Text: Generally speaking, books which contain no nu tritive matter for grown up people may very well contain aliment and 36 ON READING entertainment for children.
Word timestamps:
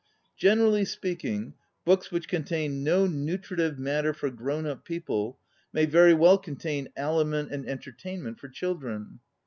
Generally 0.35 0.85
speaking, 0.85 1.53
books 1.85 2.09
which 2.11 2.27
contain 2.27 2.83
no 2.83 3.05
nu 3.05 3.37
tritive 3.37 3.77
matter 3.77 4.15
for 4.15 4.31
grown 4.31 4.65
up 4.65 4.83
people 4.83 5.37
may 5.73 5.85
very 5.85 6.15
well 6.15 6.39
contain 6.39 6.89
aliment 6.97 7.51
and 7.51 7.61
36 7.61 7.61
ON 7.61 7.61
READING 7.67 7.71
entertainment 7.71 8.39
for 8.39 8.49
children. 8.49 9.19